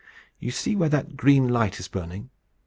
[0.39, 2.31] You see where that green light is burning?